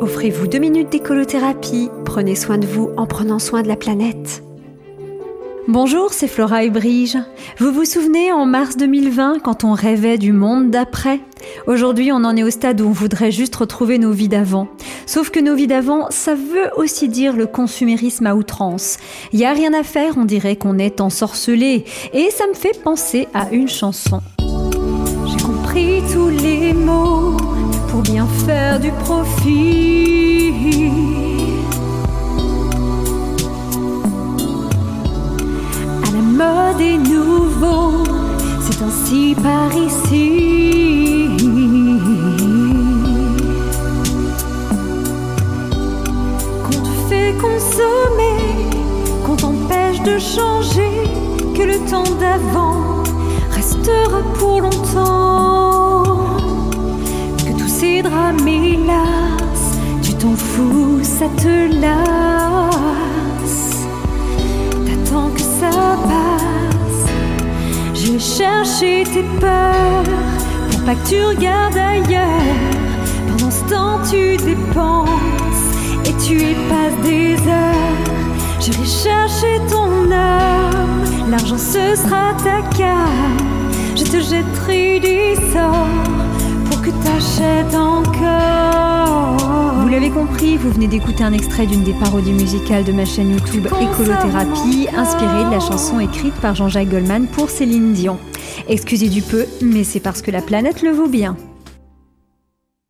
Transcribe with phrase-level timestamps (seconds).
[0.00, 1.90] Offrez-vous deux minutes d'écolothérapie.
[2.04, 4.44] Prenez soin de vous en prenant soin de la planète.
[5.66, 7.18] Bonjour, c'est Flora et Brige.
[7.58, 11.18] Vous vous souvenez en mars 2020 quand on rêvait du monde d'après?
[11.66, 14.68] Aujourd'hui, on en est au stade où on voudrait juste retrouver nos vies d'avant.
[15.04, 18.98] Sauf que nos vies d'avant, ça veut aussi dire le consumérisme à outrance.
[19.32, 21.84] Il y a rien à faire, on dirait qu'on est ensorcelé.
[22.12, 24.20] Et ça me fait penser à une chanson.
[25.26, 27.36] J'ai compris tous les mots
[27.90, 30.52] pour bien faire du profit.
[36.06, 38.04] À la mode et nouveau,
[38.60, 41.28] c'est ainsi par ici.
[46.64, 48.40] Qu'on te fait consommer,
[49.26, 50.92] qu'on t'empêche de changer,
[51.56, 53.02] que le temps d'avant
[53.50, 55.17] restera pour longtemps
[58.02, 63.06] drames hélas, tu t'en fous, ça te lasse.
[64.84, 65.70] T'attends que ça
[66.08, 67.06] passe.
[67.94, 70.02] J'ai cherché tes peurs
[70.70, 72.26] pour pas que tu regardes ailleurs.
[73.28, 75.66] Pendant ce temps, tu dépenses
[76.04, 78.04] et tu y passes des heures.
[78.60, 83.44] J'irai chercher ton âme, l'argent ce sera ta carte.
[83.94, 86.07] Je te jetterai des sorts
[87.74, 89.36] encore.
[89.80, 93.30] Vous l'avez compris, vous venez d'écouter un extrait d'une des parodies musicales de ma chaîne
[93.30, 98.18] YouTube Écolothérapie, inspirée de la chanson écrite par Jean-Jacques Goldman pour Céline Dion.
[98.68, 101.36] Excusez du peu, mais c'est parce que la planète le vaut bien.